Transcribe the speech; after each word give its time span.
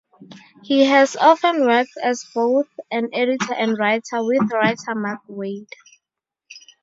He 0.63 0.85
has 0.85 1.15
often 1.15 1.61
worked, 1.61 1.91
as 2.01 2.25
both 2.33 2.65
an 2.89 3.09
editor 3.13 3.53
and 3.53 3.77
writer, 3.77 4.23
with 4.23 4.51
writer 4.51 4.95
Mark 4.95 5.19
Waid. 5.29 5.67